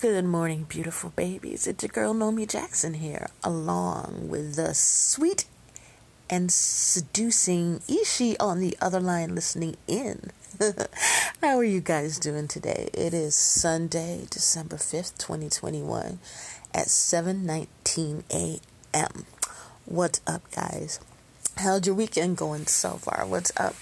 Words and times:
Good 0.00 0.24
morning, 0.24 0.64
beautiful 0.66 1.10
babies. 1.10 1.66
It's 1.66 1.82
your 1.82 1.90
girl 1.90 2.14
Nomi 2.14 2.48
Jackson 2.48 2.94
here, 2.94 3.28
along 3.44 4.30
with 4.30 4.54
the 4.56 4.72
sweet 4.72 5.44
and 6.30 6.50
seducing 6.50 7.82
Ishi 7.86 8.38
on 8.38 8.60
the 8.60 8.78
other 8.80 8.98
line 8.98 9.34
listening 9.34 9.76
in. 9.86 10.30
How 11.42 11.58
are 11.58 11.64
you 11.64 11.82
guys 11.82 12.18
doing 12.18 12.48
today? 12.48 12.88
It 12.94 13.12
is 13.12 13.34
Sunday, 13.34 14.24
December 14.30 14.76
5th, 14.76 15.18
2021 15.18 16.18
at 16.72 16.86
7:19 16.86 18.22
a.m. 18.32 19.26
What's 19.84 20.22
up, 20.26 20.50
guys? 20.50 20.98
How's 21.58 21.84
your 21.86 21.94
weekend 21.94 22.38
going 22.38 22.66
so 22.68 22.92
far? 22.92 23.26
What's 23.26 23.52
up? 23.58 23.74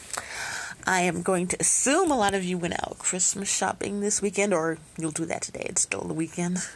I 0.89 1.03
am 1.03 1.21
going 1.21 1.49
to 1.49 1.61
assume 1.61 2.11
a 2.11 2.17
lot 2.17 2.33
of 2.33 2.45
you 2.45 2.57
went 2.57 2.83
out 2.83 2.99
Christmas 2.99 3.55
shopping 3.55 4.01
this 4.01 4.23
weekend, 4.23 4.55
or 4.55 4.79
you'll 4.97 5.11
do 5.11 5.27
that 5.27 5.43
today. 5.43 5.67
It's 5.69 5.83
still 5.83 6.01
the 6.01 6.15
weekend. 6.15 6.67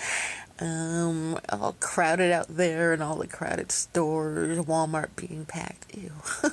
um, 0.58 1.38
all 1.50 1.76
crowded 1.78 2.32
out 2.32 2.46
there 2.48 2.94
and 2.94 3.02
all 3.02 3.16
the 3.16 3.26
crowded 3.26 3.70
stores, 3.70 4.56
Walmart 4.60 5.08
being 5.16 5.44
packed. 5.44 5.94
Ew. 5.94 6.12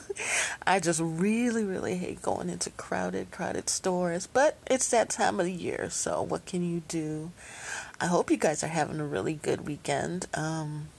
I 0.67 0.81
just 0.81 0.99
really, 1.01 1.63
really 1.63 1.95
hate 1.95 2.21
going 2.21 2.49
into 2.49 2.69
crowded, 2.71 3.31
crowded 3.31 3.69
stores, 3.69 4.27
but 4.27 4.57
it's 4.67 4.89
that 4.89 5.07
time 5.07 5.39
of 5.39 5.45
the 5.45 5.53
year, 5.53 5.89
so 5.89 6.21
what 6.21 6.45
can 6.45 6.69
you 6.69 6.83
do? 6.89 7.31
I 8.01 8.07
hope 8.07 8.29
you 8.29 8.35
guys 8.35 8.61
are 8.61 8.67
having 8.67 8.99
a 8.99 9.05
really 9.05 9.35
good 9.35 9.65
weekend. 9.65 10.25
Um, 10.33 10.89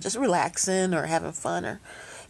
just 0.00 0.16
relaxing 0.16 0.94
or 0.94 1.06
having 1.06 1.30
fun 1.30 1.64
or, 1.64 1.80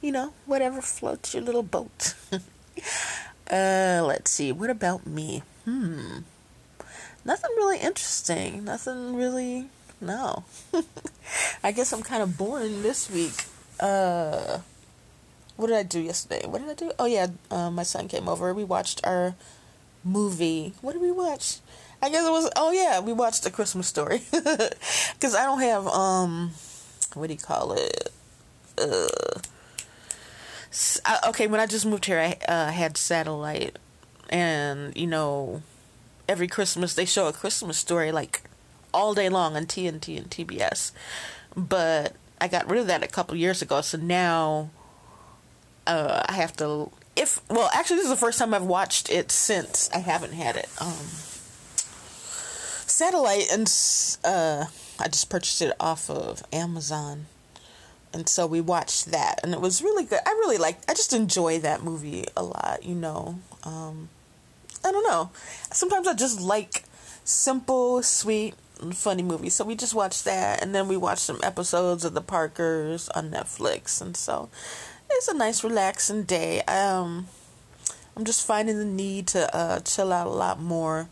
you 0.03 0.13
know, 0.13 0.35
whatever 0.45 0.83
floats 0.83 1.33
your 1.33 1.43
little 1.43 1.63
boat. 1.63 2.13
uh, 3.51 4.03
let's 4.05 4.31
see. 4.31 4.53
What 4.53 4.71
about 4.71 5.07
me? 5.07 5.43
Hmm. 5.65 6.19
Nothing 7.25 7.51
really 7.57 7.79
interesting. 7.79 8.65
Nothing 8.65 9.15
really. 9.15 9.67
No. 10.01 10.45
I 11.65 11.73
guess 11.73 11.93
I'm 11.93 12.03
kind 12.03 12.23
of 12.23 12.39
boring 12.39 12.83
this 12.83 13.11
week. 13.11 13.45
Uh, 13.81 14.59
what 15.57 15.69
did 15.69 15.77
I 15.77 15.83
do 15.83 16.01
yesterday? 16.01 16.47
What 16.47 16.61
did 16.61 16.71
I 16.71 16.75
do? 16.75 16.93
Oh 16.99 17.07
yeah, 17.07 17.29
uh, 17.51 17.71
my 17.71 17.83
son 17.83 18.09
came 18.09 18.29
over. 18.29 18.55
We 18.55 18.65
watched 18.65 19.01
our 19.05 19.35
movie. 20.05 20.73
What 20.81 20.93
did 20.93 21.03
we 21.03 21.11
watch? 21.11 21.59
I 22.01 22.11
guess 22.11 22.25
it 22.25 22.31
was. 22.31 22.49
Oh 22.57 22.71
yeah, 22.71 23.01
we 23.01 23.13
watched 23.13 23.45
A 23.45 23.51
Christmas 23.51 23.89
Story. 23.89 24.23
Because 24.31 25.35
I 25.35 25.45
don't 25.45 25.61
have 25.61 25.87
um, 25.89 26.53
what 27.15 27.27
do 27.27 27.35
you 27.35 27.41
call 27.41 27.73
it? 27.73 28.13
Uh 28.81 29.41
okay, 31.29 31.47
when 31.47 31.61
I 31.61 31.67
just 31.67 31.87
moved 31.87 32.05
here, 32.05 32.19
I 32.19 32.37
uh, 32.51 32.71
had 32.71 32.97
satellite, 32.97 33.79
and 34.29 34.97
you 34.97 35.07
know, 35.07 35.63
every 36.29 36.49
Christmas 36.49 36.95
they 36.95 37.05
show 37.05 37.27
a 37.27 37.33
Christmas 37.33 37.79
story 37.79 38.13
like 38.13 38.43
all 38.93 39.15
day 39.15 39.29
long 39.29 39.57
on 39.57 39.67
TNT 39.67 40.19
and 40.19 40.31
TBS. 40.31 40.93
But 41.57 42.15
I 42.41 42.49
got 42.49 42.69
rid 42.69 42.81
of 42.81 42.87
that 42.87 43.03
a 43.03 43.09
couple 43.09 43.37
years 43.37 43.63
ago, 43.63 43.81
so 43.81 43.99
now 43.99 44.71
uh, 45.87 46.23
I 46.27 46.33
have 46.35 46.57
to. 46.57 46.91
If 47.17 47.41
well, 47.49 47.71
actually, 47.75 47.97
this 47.97 48.05
is 48.05 48.11
the 48.11 48.17
first 48.17 48.39
time 48.39 48.55
I've 48.55 48.63
watched 48.63 49.11
it 49.11 49.33
since 49.33 49.91
I 49.93 49.99
haven't 49.99 50.35
had 50.35 50.57
it. 50.57 50.69
Um, 50.81 51.07
satellite, 52.87 53.51
and 53.51 53.73
uh, 54.25 54.67
I 55.01 55.09
just 55.09 55.29
purchased 55.29 55.63
it 55.63 55.75
off 55.81 56.11
of 56.11 56.43
Amazon 56.53 57.27
and 58.13 58.29
so 58.29 58.47
we 58.47 58.61
watched 58.61 59.07
that 59.07 59.41
and 59.43 59.53
it 59.53 59.61
was 59.61 59.83
really 59.83 60.05
good. 60.05 60.21
I 60.27 60.31
really 60.31 60.59
like 60.59 60.79
i 60.89 60.95
just 60.95 61.13
enjoy 61.13 61.59
that 61.61 61.83
movie 61.83 62.25
a 62.37 62.43
lot 62.43 62.81
you 62.83 62.95
know? 62.95 63.39
Um, 63.65 64.09
i 64.85 64.91
don't 64.93 65.07
know. 65.07 65.31
Sometimes 65.73 66.07
i 66.07 66.15
just 66.15 66.41
like 66.41 66.85
simple 67.25 68.03
sweet 68.03 68.55
funny 68.93 69.23
movies. 69.23 69.55
So 69.55 69.65
we 69.65 69.75
just 69.75 69.95
watched 69.95 70.25
that 70.25 70.63
and 70.63 70.75
then 70.75 70.89
we 70.89 70.97
watched 70.97 71.23
some 71.23 71.41
episodes 71.43 72.05
of 72.05 72.15
the 72.15 72.21
parkers 72.21 73.09
on 73.11 73.31
netflix. 73.31 74.01
And 74.01 74.17
so 74.17 74.49
it's 75.11 75.29
a 75.29 75.35
nice 75.35 75.65
relaxing 75.65 76.25
day. 76.25 76.63
Um, 76.63 77.29
i'm 78.17 78.25
just 78.25 78.47
finding 78.47 78.79
the 78.79 78.85
need 78.85 79.27
to 79.29 79.55
uh, 79.55 79.81
chill 79.81 80.13
out 80.13 80.27
a 80.27 80.31
lot 80.31 80.61
more. 80.61 81.09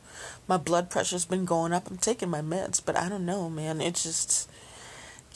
My 0.49 0.57
blood 0.57 0.91
pressure's 0.91 1.25
been 1.25 1.45
going 1.45 1.73
up. 1.73 1.91
I'm 1.91 1.99
taking 1.99 2.31
my 2.31 2.41
meds 2.41 2.81
but 2.85 2.97
i 2.97 3.09
don't 3.09 3.27
know 3.27 3.51
man. 3.51 3.81
It's 3.81 4.03
just 4.03 4.49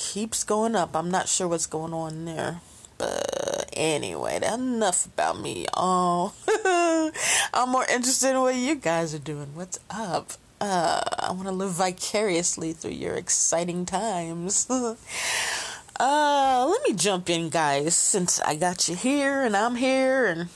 keeps 0.01 0.45
going 0.45 0.75
up. 0.75 0.97
I'm 0.97 1.11
not 1.11 1.29
sure 1.29 1.47
what's 1.47 1.67
going 1.67 1.93
on 1.93 2.25
there. 2.25 2.61
But 2.97 3.71
anyway, 3.75 4.41
enough 4.43 5.07
about 5.07 5.39
me. 5.41 5.67
Oh, 5.75 6.33
I'm 7.55 7.69
more 7.69 7.85
interested 7.85 8.31
in 8.31 8.41
what 8.41 8.55
you 8.55 8.75
guys 8.75 9.15
are 9.15 9.19
doing. 9.19 9.55
What's 9.55 9.79
up? 9.91 10.33
Uh, 10.61 11.03
I 11.19 11.33
want 11.33 11.45
to 11.45 11.53
live 11.53 11.73
vicariously 11.73 12.73
through 12.73 12.93
your 12.93 13.15
exciting 13.15 13.87
times. 13.87 14.67
uh, 16.01 16.67
let 16.69 16.89
me 16.89 16.95
jump 16.95 17.31
in, 17.31 17.49
guys, 17.51 17.95
since 17.95 18.41
I 18.41 18.57
got 18.57 18.89
you 18.89 18.97
here 18.97 19.43
and 19.43 19.57
I'm 19.57 19.77
here 19.77 20.27
and 20.27 20.49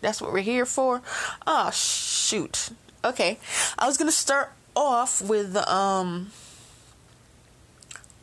that's 0.00 0.20
what 0.20 0.32
we're 0.32 0.40
here 0.40 0.66
for. 0.66 1.02
Oh, 1.46 1.70
shoot. 1.70 2.70
Okay. 3.04 3.38
I 3.78 3.86
was 3.86 3.96
going 3.96 4.10
to 4.10 4.16
start 4.16 4.52
off 4.76 5.22
with, 5.22 5.56
um, 5.56 6.30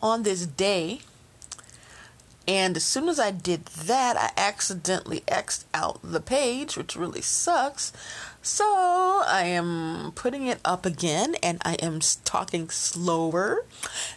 on 0.06 0.22
this 0.22 0.46
day. 0.46 1.00
And 2.48 2.78
as 2.78 2.84
soon 2.84 3.10
as 3.10 3.20
I 3.20 3.32
did 3.32 3.66
that, 3.66 4.16
I 4.16 4.30
accidentally 4.40 5.24
X'd 5.28 5.66
out 5.74 6.00
the 6.04 6.20
page, 6.20 6.78
which 6.78 6.96
really 6.96 7.22
sucks. 7.22 7.92
So 8.46 8.64
I 9.26 9.46
am 9.46 10.12
putting 10.14 10.46
it 10.46 10.60
up 10.64 10.86
again 10.86 11.34
and 11.42 11.60
I 11.66 11.78
am 11.82 12.00
talking 12.26 12.70
slower 12.70 13.66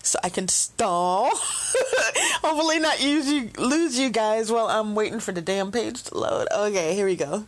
so 0.02 0.18
I 0.22 0.28
can 0.28 0.48
stall. 0.48 1.30
Hopefully, 2.42 2.78
not 2.78 3.02
use 3.02 3.32
you, 3.32 3.48
lose 3.56 3.98
you 3.98 4.10
guys 4.10 4.52
while 4.52 4.66
I'm 4.66 4.94
waiting 4.94 5.20
for 5.20 5.32
the 5.32 5.40
damn 5.40 5.72
page 5.72 6.02
to 6.02 6.18
load. 6.18 6.46
Okay, 6.54 6.94
here 6.94 7.06
we 7.06 7.16
go. 7.16 7.46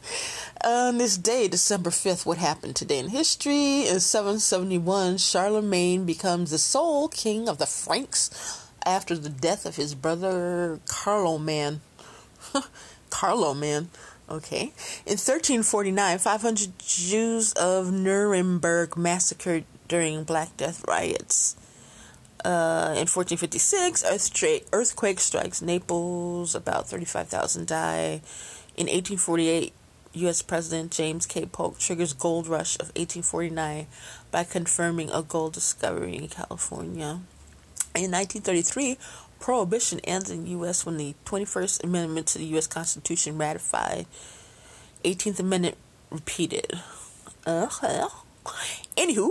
On 0.65 0.97
this 0.97 1.19
day, 1.19 1.49
December 1.49 1.91
5th, 1.91 2.25
what 2.25 2.39
happened 2.39 2.77
today 2.77 3.01
in 3.01 3.09
history? 3.09 3.87
In 3.87 4.01
771, 4.01 5.19
Charlemagne 5.19 6.07
becomes 6.07 6.51
the 6.51 6.57
sole 6.57 7.09
king 7.09 7.47
of 7.47 7.59
the 7.59 7.67
Franks 7.67 8.31
after 8.87 9.19
the 9.19 9.29
death 9.29 9.67
of 9.67 9.77
his 9.77 9.95
brother 9.95 10.81
Carloman. 10.87 11.83
Carloman. 13.11 13.91
Okay. 14.31 14.73
In 15.07 15.19
1349, 15.19 16.19
500 16.19 16.79
Jews 16.79 17.53
of 17.55 17.91
Nuremberg 17.93 18.97
massacred 18.97 19.65
during 19.89 20.23
Black 20.23 20.57
Death 20.57 20.85
riots. 20.87 21.57
Uh, 22.45 22.95
in 22.97 23.09
1456, 23.11 24.05
earthquake 24.73 25.21
strikes 25.21 25.61
Naples, 25.61 26.55
about 26.55 26.89
35,000 26.89 27.67
die. 27.67 28.23
In 28.77 28.87
1848, 28.87 29.73
U.S. 30.15 30.43
President 30.43 30.91
James 30.91 31.27
K. 31.27 31.45
Polk 31.47 31.79
triggers 31.79 32.13
gold 32.13 32.47
rush 32.47 32.77
of 32.77 32.89
1849 32.97 33.87
by 34.31 34.45
confirming 34.45 35.11
a 35.11 35.23
gold 35.23 35.53
discovery 35.53 36.17
in 36.17 36.29
California. 36.29 37.21
In 37.95 38.11
1933, 38.13 38.97
prohibition 39.41 40.01
ends 40.01 40.31
in 40.31 40.45
the 40.45 40.51
U.S. 40.51 40.87
when 40.87 40.99
the 40.99 41.15
21st 41.25 41.83
Amendment 41.85 42.29
to 42.29 42.39
the 42.39 42.45
U.S. 42.45 42.67
Constitution 42.67 43.39
ratified. 43.39 44.07
18th 45.05 45.41
Amendment 45.41 45.77
repeated. 46.11 46.79
Uh-huh. 47.47 48.09
Anywho, 48.97 49.31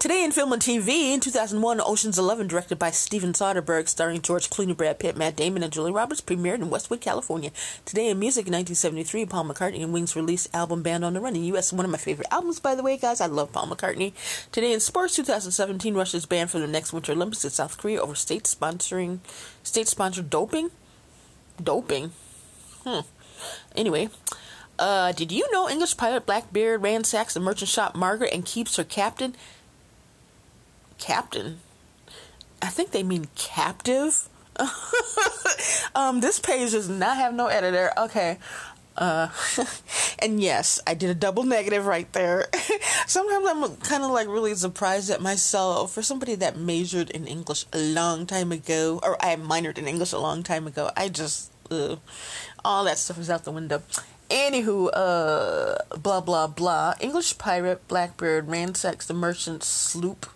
today 0.00 0.24
in 0.24 0.32
film 0.32 0.50
and 0.50 0.62
TV, 0.62 1.12
in 1.12 1.20
2001, 1.20 1.78
Ocean's 1.82 2.18
Eleven, 2.18 2.46
directed 2.46 2.78
by 2.78 2.90
Steven 2.90 3.34
Soderbergh, 3.34 3.86
starring 3.86 4.22
George 4.22 4.48
Clooney, 4.48 4.74
Brad 4.74 4.98
Pitt, 4.98 5.14
Matt 5.14 5.36
Damon, 5.36 5.62
and 5.62 5.70
Julia 5.70 5.92
Roberts, 5.92 6.22
premiered 6.22 6.54
in 6.54 6.70
Westwood, 6.70 7.02
California. 7.02 7.50
Today 7.84 8.08
in 8.08 8.18
music, 8.18 8.46
in 8.46 8.54
1973, 8.54 9.26
Paul 9.26 9.44
McCartney 9.44 9.82
and 9.82 9.92
Wings 9.92 10.16
released 10.16 10.48
album 10.54 10.82
Band 10.82 11.04
on 11.04 11.12
the 11.12 11.20
Run 11.20 11.36
in 11.36 11.44
U.S. 11.44 11.70
One 11.70 11.84
of 11.84 11.90
my 11.90 11.98
favorite 11.98 12.28
albums, 12.30 12.58
by 12.58 12.74
the 12.74 12.82
way, 12.82 12.96
guys. 12.96 13.20
I 13.20 13.26
love 13.26 13.52
Paul 13.52 13.68
McCartney. 13.68 14.14
Today 14.50 14.72
in 14.72 14.80
sports, 14.80 15.14
2017, 15.16 15.94
Russia's 15.94 16.24
banned 16.24 16.50
from 16.50 16.62
the 16.62 16.66
next 16.66 16.94
Winter 16.94 17.12
Olympics 17.12 17.44
in 17.44 17.50
South 17.50 17.76
Korea 17.76 18.00
over 18.00 18.14
state 18.14 18.44
sponsoring, 18.44 19.18
state-sponsored 19.62 20.30
doping. 20.30 20.70
Doping. 21.62 22.12
Hmm. 22.84 23.00
Anyway, 23.76 24.08
uh, 24.78 25.12
did 25.12 25.30
you 25.30 25.46
know 25.52 25.68
English 25.68 25.98
pilot 25.98 26.24
Blackbeard 26.24 26.82
ransacks 26.82 27.34
the 27.34 27.40
merchant 27.40 27.68
shop 27.68 27.94
Margaret 27.94 28.32
and 28.32 28.46
keeps 28.46 28.76
her 28.76 28.84
captain? 28.84 29.36
Captain? 31.00 31.60
I 32.62 32.68
think 32.68 32.90
they 32.90 33.02
mean 33.02 33.28
captive. 33.34 34.28
um, 35.94 36.20
this 36.20 36.38
page 36.38 36.72
does 36.72 36.88
not 36.88 37.16
have 37.16 37.34
no 37.34 37.46
editor. 37.46 37.90
Okay. 37.96 38.38
Uh, 38.96 39.28
and 40.18 40.42
yes, 40.42 40.80
I 40.86 40.94
did 40.94 41.08
a 41.08 41.14
double 41.14 41.44
negative 41.44 41.86
right 41.86 42.10
there. 42.12 42.48
Sometimes 43.06 43.46
I'm 43.48 43.76
kind 43.76 44.04
of 44.04 44.10
like 44.10 44.28
really 44.28 44.54
surprised 44.54 45.10
at 45.10 45.22
myself 45.22 45.92
for 45.92 46.02
somebody 46.02 46.34
that 46.36 46.58
majored 46.58 47.10
in 47.10 47.26
English 47.26 47.64
a 47.72 47.78
long 47.78 48.26
time 48.26 48.52
ago, 48.52 49.00
or 49.02 49.16
I 49.24 49.34
minored 49.36 49.78
in 49.78 49.88
English 49.88 50.12
a 50.12 50.18
long 50.18 50.42
time 50.42 50.66
ago. 50.66 50.90
I 50.96 51.08
just, 51.08 51.50
uh, 51.70 51.96
all 52.62 52.84
that 52.84 52.98
stuff 52.98 53.18
is 53.18 53.30
out 53.30 53.44
the 53.44 53.52
window. 53.52 53.82
Anywho, 54.28 54.90
uh, 54.92 55.96
blah 55.96 56.20
blah 56.20 56.46
blah. 56.46 56.94
English 57.00 57.38
pirate 57.38 57.88
Blackbeard 57.88 58.48
ransacks 58.48 59.06
the 59.06 59.14
merchant 59.14 59.64
sloop. 59.64 60.26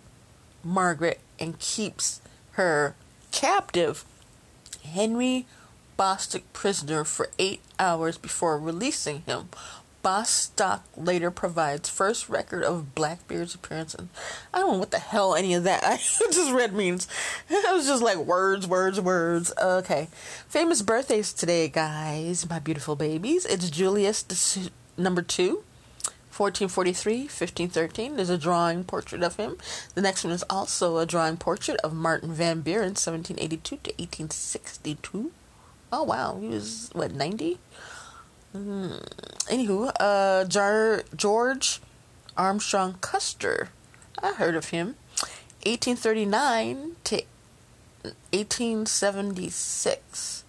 Margaret 0.65 1.21
and 1.39 1.59
keeps 1.59 2.21
her 2.53 2.95
captive, 3.33 4.05
Henry 4.85 5.47
Bostock, 5.97 6.43
prisoner 6.53 7.05
for 7.05 7.31
eight 7.39 7.61
hours 7.79 8.19
before 8.19 8.59
releasing 8.59 9.21
him. 9.23 9.49
Bostock 10.03 10.85
later 10.99 11.31
provides 11.31 11.89
first 11.89 12.29
record 12.29 12.63
of 12.63 12.95
Blackbeard's 12.95 13.55
appearance. 13.55 13.95
And 13.95 14.11
I 14.53 14.59
don't 14.59 14.73
know 14.73 14.79
what 14.79 14.91
the 14.91 14.99
hell 14.99 15.35
any 15.35 15.55
of 15.55 15.65
that 15.65 15.83
I 15.87 15.97
just 15.97 16.53
read 16.53 16.75
means. 16.75 17.09
It 17.49 17.75
was 17.75 17.87
just 17.87 18.03
like 18.03 18.19
words, 18.19 18.67
words, 18.67 19.01
words. 19.01 19.53
Okay. 19.61 20.09
Famous 20.47 20.83
birthdays 20.83 21.33
today, 21.33 21.69
guys. 21.69 22.49
My 22.49 22.59
beautiful 22.59 22.97
babies. 22.97 23.47
It's 23.47 23.71
Julius 23.71 24.69
number 24.99 25.23
two. 25.23 25.65
1443, 26.37 27.19
1513. 27.21 28.17
There's 28.17 28.29
a 28.29 28.37
drawing 28.37 28.83
portrait 28.83 29.23
of 29.23 29.37
him. 29.37 29.57
The 29.95 30.03
next 30.03 30.25
one 30.25 30.33
is 30.33 30.43
also 30.51 30.99
a 30.99 31.07
drawing 31.07 31.37
portrait 31.37 31.79
of 31.85 31.95
Martin 31.95 32.33
Van 32.33 32.61
Buren, 32.61 32.97
1782 32.97 33.77
to 33.77 33.91
1862. 33.93 35.31
Oh, 35.93 36.03
wow. 36.03 36.37
He 36.41 36.49
was, 36.49 36.91
what, 36.93 37.13
90? 37.13 37.59
Mm. 38.53 39.01
Anywho, 39.47 39.93
uh, 40.01 40.43
George 41.15 41.81
Armstrong 42.37 42.97
Custer. 43.01 43.69
I 44.21 44.33
heard 44.33 44.57
of 44.57 44.71
him. 44.71 44.97
1839 45.65 46.97
to 47.05 47.23
1876. 48.33 50.45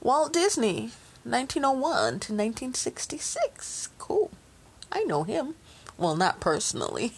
Walt 0.00 0.32
Disney, 0.32 0.92
1901 1.24 2.20
to 2.20 2.32
1966. 2.32 3.90
Cool. 3.98 4.30
I 4.92 5.04
know 5.04 5.24
him. 5.24 5.54
Well, 5.96 6.16
not 6.16 6.40
personally. 6.40 7.12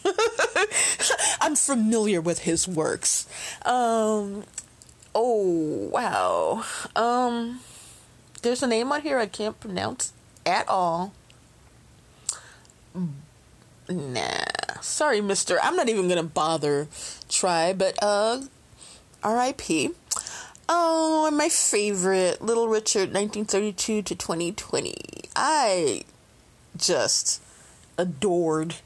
I'm 1.40 1.54
familiar 1.54 2.20
with 2.20 2.40
his 2.40 2.66
works. 2.66 3.28
Um, 3.64 4.44
oh, 5.14 5.88
wow. 5.92 6.64
Um, 6.96 7.60
there's 8.42 8.62
a 8.62 8.66
name 8.66 8.90
on 8.90 9.02
here 9.02 9.18
I 9.18 9.26
can't 9.26 9.60
pronounce 9.60 10.12
at 10.46 10.66
all. 10.68 11.12
Nah. 13.88 14.80
Sorry, 14.80 15.20
mister. 15.20 15.58
I'm 15.62 15.76
not 15.76 15.88
even 15.90 16.08
going 16.08 16.16
to 16.16 16.22
bother 16.22 16.88
try, 17.28 17.74
but, 17.74 17.98
uh, 18.02 18.42
R.I.P. 19.22 19.90
Oh, 20.70 21.26
and 21.26 21.36
my 21.36 21.48
favorite, 21.48 22.40
Little 22.40 22.68
Richard, 22.68 23.12
1932 23.12 24.02
to 24.02 24.14
2020. 24.14 24.94
I 25.36 26.04
just 26.76 27.42
adored 28.00 28.76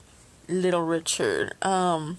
Little 0.49 0.83
Richard. 0.83 1.55
Um, 1.65 2.19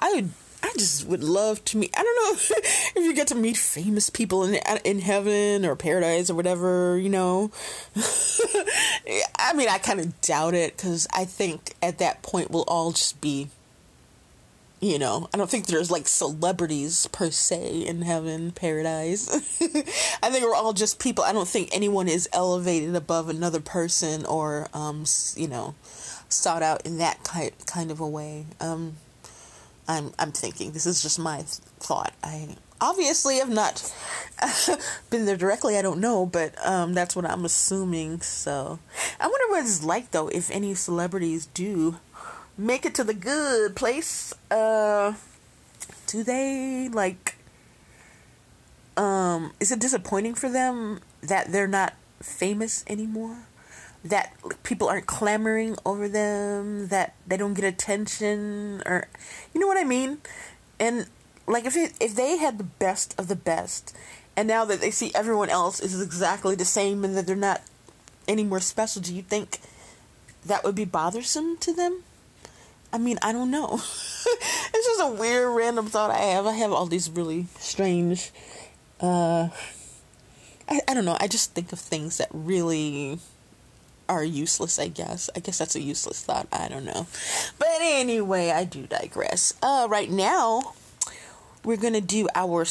I 0.00 0.24
I 0.62 0.72
just 0.78 1.06
would 1.06 1.24
love 1.24 1.64
to 1.66 1.76
meet. 1.76 1.92
I 1.96 2.02
don't 2.02 2.16
know 2.16 2.56
if 2.96 3.04
you 3.04 3.14
get 3.14 3.28
to 3.28 3.34
meet 3.34 3.56
famous 3.56 4.10
people 4.10 4.44
in 4.44 4.54
in 4.84 5.00
heaven 5.00 5.66
or 5.66 5.76
paradise 5.76 6.30
or 6.30 6.34
whatever. 6.34 6.96
You 6.98 7.10
know, 7.10 7.50
I 9.38 9.52
mean, 9.54 9.68
I 9.68 9.78
kind 9.78 10.00
of 10.00 10.20
doubt 10.20 10.54
it 10.54 10.76
because 10.76 11.06
I 11.12 11.24
think 11.24 11.74
at 11.82 11.98
that 11.98 12.22
point 12.22 12.50
we'll 12.50 12.64
all 12.68 12.92
just 12.92 13.20
be. 13.20 13.48
You 14.82 14.98
know, 14.98 15.28
I 15.32 15.36
don't 15.36 15.48
think 15.48 15.66
there's 15.66 15.92
like 15.92 16.08
celebrities 16.08 17.06
per 17.12 17.30
se 17.30 17.86
in 17.86 18.02
heaven, 18.02 18.50
paradise. 18.50 19.30
I 20.20 20.28
think 20.28 20.44
we're 20.44 20.56
all 20.56 20.72
just 20.72 20.98
people. 20.98 21.22
I 21.22 21.32
don't 21.32 21.46
think 21.46 21.68
anyone 21.70 22.08
is 22.08 22.28
elevated 22.32 22.96
above 22.96 23.28
another 23.28 23.60
person 23.60 24.26
or, 24.26 24.66
um, 24.74 25.04
you 25.36 25.46
know, 25.46 25.76
sought 26.28 26.64
out 26.64 26.84
in 26.84 26.98
that 26.98 27.22
kind 27.22 27.52
kind 27.64 27.92
of 27.92 28.00
a 28.00 28.08
way. 28.08 28.46
Um, 28.60 28.96
I'm 29.86 30.12
I'm 30.18 30.32
thinking 30.32 30.72
this 30.72 30.86
is 30.86 31.00
just 31.00 31.16
my 31.16 31.42
thought. 31.42 32.12
I 32.24 32.56
obviously 32.80 33.36
have 33.36 33.50
not 33.50 33.88
been 35.10 35.26
there 35.26 35.36
directly. 35.36 35.78
I 35.78 35.82
don't 35.82 36.00
know, 36.00 36.26
but 36.26 36.54
um, 36.66 36.92
that's 36.92 37.14
what 37.14 37.24
I'm 37.24 37.44
assuming. 37.44 38.20
So 38.22 38.80
I 39.20 39.28
wonder 39.28 39.46
what 39.48 39.60
it's 39.60 39.84
like 39.84 40.10
though 40.10 40.26
if 40.26 40.50
any 40.50 40.74
celebrities 40.74 41.46
do 41.46 41.98
make 42.62 42.86
it 42.86 42.94
to 42.96 43.04
the 43.04 43.14
good 43.14 43.76
place. 43.76 44.32
Uh, 44.50 45.14
do 46.06 46.22
they 46.22 46.88
like? 46.88 47.36
Um, 48.96 49.52
is 49.58 49.72
it 49.72 49.80
disappointing 49.80 50.34
for 50.34 50.48
them 50.48 51.00
that 51.22 51.50
they're 51.50 51.66
not 51.66 51.94
famous 52.20 52.84
anymore? 52.86 53.46
that 54.04 54.34
people 54.62 54.88
aren't 54.88 55.06
clamoring 55.06 55.76
over 55.86 56.08
them, 56.08 56.88
that 56.88 57.14
they 57.26 57.36
don't 57.36 57.54
get 57.54 57.64
attention, 57.64 58.82
or 58.84 59.06
you 59.54 59.60
know 59.60 59.66
what 59.66 59.78
I 59.78 59.84
mean? 59.84 60.18
And 60.80 61.06
like 61.46 61.64
if 61.66 61.76
it, 61.76 61.92
if 62.00 62.14
they 62.14 62.36
had 62.36 62.58
the 62.58 62.64
best 62.64 63.14
of 63.18 63.28
the 63.28 63.36
best, 63.36 63.96
and 64.36 64.48
now 64.48 64.64
that 64.64 64.80
they 64.80 64.90
see 64.90 65.12
everyone 65.14 65.50
else 65.50 65.78
is 65.78 66.00
exactly 66.00 66.54
the 66.54 66.64
same 66.64 67.04
and 67.04 67.16
that 67.16 67.26
they're 67.26 67.36
not 67.36 67.62
any 68.26 68.44
more 68.44 68.60
special, 68.60 69.02
do 69.02 69.14
you 69.14 69.22
think 69.22 69.60
that 70.44 70.64
would 70.64 70.74
be 70.74 70.84
bothersome 70.84 71.56
to 71.58 71.72
them? 71.72 72.02
I 72.92 72.98
mean, 72.98 73.18
I 73.22 73.32
don't 73.32 73.50
know. 73.50 73.74
it's 73.76 74.86
just 74.86 75.00
a 75.00 75.12
weird 75.12 75.56
random 75.56 75.86
thought 75.86 76.10
I 76.10 76.18
have. 76.18 76.46
I 76.46 76.52
have 76.52 76.72
all 76.72 76.86
these 76.86 77.10
really 77.10 77.46
strange 77.58 78.30
uh 79.00 79.48
I, 80.68 80.80
I 80.88 80.94
don't 80.94 81.04
know, 81.04 81.16
I 81.20 81.26
just 81.26 81.54
think 81.54 81.72
of 81.72 81.78
things 81.80 82.18
that 82.18 82.28
really 82.32 83.18
are 84.08 84.24
useless, 84.24 84.78
I 84.78 84.88
guess. 84.88 85.28
I 85.36 85.40
guess 85.40 85.58
that's 85.58 85.74
a 85.74 85.80
useless 85.80 86.22
thought. 86.22 86.46
I 86.52 86.68
don't 86.68 86.84
know. 86.84 87.06
But 87.58 87.68
anyway, 87.80 88.50
I 88.50 88.64
do 88.64 88.86
digress. 88.86 89.54
Uh, 89.62 89.86
right 89.90 90.10
now, 90.10 90.74
we're 91.64 91.76
going 91.76 91.94
to 91.94 92.00
do 92.00 92.28
our. 92.34 92.64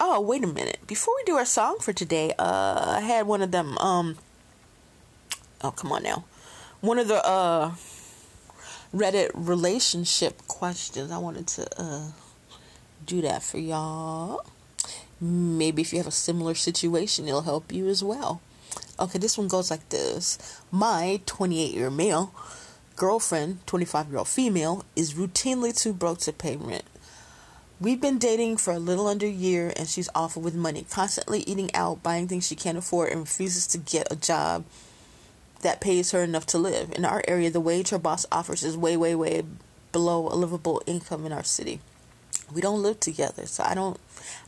Oh, 0.00 0.20
wait 0.20 0.44
a 0.44 0.46
minute. 0.46 0.78
Before 0.86 1.14
we 1.16 1.24
do 1.24 1.36
our 1.36 1.44
song 1.44 1.78
for 1.80 1.92
today, 1.92 2.32
uh, 2.38 2.96
I 2.98 3.00
had 3.00 3.26
one 3.26 3.42
of 3.42 3.50
them. 3.50 3.78
Um, 3.78 4.16
oh, 5.62 5.70
come 5.70 5.92
on 5.92 6.02
now. 6.02 6.24
One 6.80 6.98
of 6.98 7.08
the 7.08 7.24
uh, 7.24 7.72
Reddit 8.94 9.30
relationship 9.34 10.46
questions. 10.46 11.10
I 11.10 11.18
wanted 11.18 11.48
to 11.48 11.66
uh, 11.76 12.10
do 13.04 13.20
that 13.22 13.42
for 13.42 13.58
y'all. 13.58 14.44
Maybe 15.20 15.82
if 15.82 15.92
you 15.92 15.98
have 15.98 16.06
a 16.06 16.12
similar 16.12 16.54
situation, 16.54 17.26
it'll 17.26 17.42
help 17.42 17.72
you 17.72 17.88
as 17.88 18.04
well. 18.04 18.40
Okay, 19.00 19.18
this 19.18 19.36
one 19.36 19.48
goes 19.48 19.70
like 19.70 19.88
this. 19.88 20.60
My 20.70 21.20
28 21.26 21.74
year 21.74 21.90
male 21.90 22.32
girlfriend, 22.96 23.66
25 23.66 24.08
year 24.08 24.18
old 24.18 24.28
female, 24.28 24.84
is 24.94 25.14
routinely 25.14 25.76
too 25.76 25.92
broke 25.92 26.18
to 26.20 26.32
pay 26.32 26.56
rent. 26.56 26.84
We've 27.80 28.00
been 28.00 28.18
dating 28.18 28.58
for 28.58 28.72
a 28.72 28.78
little 28.78 29.08
under 29.08 29.26
a 29.26 29.30
year 29.30 29.72
and 29.76 29.88
she's 29.88 30.08
awful 30.14 30.40
with 30.42 30.54
money, 30.54 30.86
constantly 30.88 31.40
eating 31.40 31.74
out, 31.74 32.02
buying 32.02 32.28
things 32.28 32.46
she 32.46 32.54
can't 32.54 32.78
afford, 32.78 33.10
and 33.10 33.22
refuses 33.22 33.66
to 33.68 33.78
get 33.78 34.12
a 34.12 34.16
job 34.16 34.64
that 35.64 35.80
pays 35.80 36.12
her 36.12 36.22
enough 36.22 36.46
to 36.46 36.58
live. 36.58 36.92
In 36.92 37.04
our 37.04 37.24
area, 37.26 37.50
the 37.50 37.58
wage 37.58 37.90
her 37.90 37.98
boss 37.98 38.26
offers 38.30 38.62
is 38.62 38.76
way, 38.76 38.96
way, 38.96 39.14
way 39.14 39.42
below 39.92 40.28
a 40.28 40.36
livable 40.36 40.82
income 40.86 41.24
in 41.26 41.32
our 41.32 41.42
city. 41.42 41.80
We 42.52 42.60
don't 42.60 42.82
live 42.82 43.00
together, 43.00 43.46
so 43.46 43.64
I 43.64 43.74
don't 43.74 43.98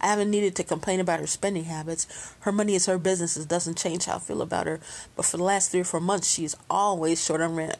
I 0.01 0.09
haven't 0.09 0.31
needed 0.31 0.55
to 0.57 0.65
complain 0.65 1.01
about 1.01 1.21
her 1.21 1.27
spending 1.27 1.65
habits. 1.65 2.35
Her 2.41 2.53
money 2.53 2.75
is 2.75 2.87
her 2.87 2.99
business. 2.99 3.37
It 3.37 3.49
doesn't 3.49 3.79
change 3.79 4.05
how 4.05 4.17
I 4.17 4.19
feel 4.19 4.43
about 4.43 4.67
her. 4.67 4.81
But 5.17 5.25
for 5.25 5.39
the 5.39 5.45
last 5.45 5.71
three 5.71 5.81
or 5.81 5.85
four 5.85 6.01
months, 6.01 6.31
she's 6.31 6.55
always 6.69 7.25
short 7.25 7.41
on 7.41 7.57
rent 7.57 7.77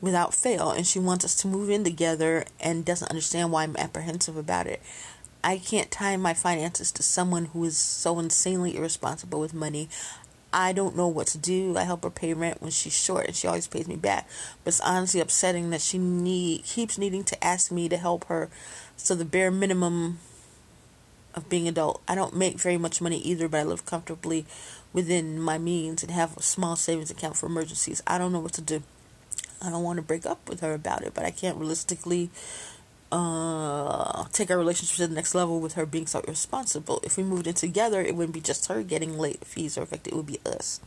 without 0.00 0.34
fail. 0.34 0.70
And 0.70 0.86
she 0.86 0.98
wants 0.98 1.24
us 1.24 1.34
to 1.36 1.48
move 1.48 1.70
in 1.70 1.84
together 1.84 2.44
and 2.60 2.84
doesn't 2.84 3.10
understand 3.10 3.52
why 3.52 3.62
I'm 3.62 3.76
apprehensive 3.76 4.36
about 4.36 4.66
it. 4.66 4.82
I 5.42 5.58
can't 5.58 5.90
tie 5.90 6.16
my 6.16 6.32
finances 6.32 6.90
to 6.92 7.02
someone 7.02 7.46
who 7.46 7.64
is 7.64 7.76
so 7.76 8.18
insanely 8.18 8.76
irresponsible 8.76 9.40
with 9.40 9.52
money. 9.52 9.88
I 10.54 10.72
don't 10.72 10.96
know 10.96 11.08
what 11.08 11.26
to 11.28 11.38
do. 11.38 11.76
I 11.76 11.82
help 11.82 12.04
her 12.04 12.10
pay 12.10 12.32
rent 12.32 12.62
when 12.62 12.70
she's 12.70 12.96
short 12.96 13.26
and 13.26 13.34
she 13.34 13.48
always 13.48 13.66
pays 13.66 13.88
me 13.88 13.96
back. 13.96 14.28
But 14.62 14.68
it's 14.68 14.80
honestly 14.80 15.20
upsetting 15.20 15.70
that 15.70 15.80
she 15.80 15.98
need 15.98 16.64
keeps 16.64 16.96
needing 16.96 17.24
to 17.24 17.44
ask 17.44 17.72
me 17.72 17.88
to 17.88 17.96
help 17.96 18.26
her. 18.26 18.48
So 18.96 19.16
the 19.16 19.24
bare 19.24 19.50
minimum 19.50 20.20
of 21.34 21.48
being 21.48 21.66
adult. 21.66 22.00
I 22.06 22.14
don't 22.14 22.36
make 22.36 22.60
very 22.60 22.76
much 22.76 23.00
money 23.00 23.18
either, 23.18 23.48
but 23.48 23.58
I 23.58 23.62
live 23.64 23.84
comfortably 23.84 24.46
within 24.92 25.40
my 25.40 25.58
means 25.58 26.04
and 26.04 26.12
have 26.12 26.36
a 26.36 26.42
small 26.42 26.76
savings 26.76 27.10
account 27.10 27.36
for 27.36 27.46
emergencies. 27.46 28.00
I 28.06 28.18
don't 28.18 28.32
know 28.32 28.38
what 28.38 28.52
to 28.52 28.60
do. 28.60 28.84
I 29.60 29.70
don't 29.70 29.82
want 29.82 29.96
to 29.96 30.02
break 30.02 30.24
up 30.24 30.48
with 30.48 30.60
her 30.60 30.72
about 30.74 31.02
it, 31.02 31.14
but 31.14 31.24
I 31.24 31.32
can't 31.32 31.56
realistically 31.56 32.30
uh, 33.14 34.24
take 34.32 34.50
our 34.50 34.58
relationship 34.58 34.96
to 34.96 35.06
the 35.06 35.14
next 35.14 35.36
level 35.36 35.60
with 35.60 35.74
her 35.74 35.86
being 35.86 36.06
so 36.06 36.20
irresponsible. 36.26 37.00
If 37.04 37.16
we 37.16 37.22
moved 37.22 37.46
in 37.46 37.54
together, 37.54 38.00
it 38.02 38.16
wouldn't 38.16 38.34
be 38.34 38.40
just 38.40 38.66
her 38.66 38.82
getting 38.82 39.16
late 39.16 39.44
fees 39.44 39.78
or 39.78 39.82
affected, 39.82 40.12
it 40.12 40.16
would 40.16 40.26
be 40.26 40.40
us. 40.44 40.80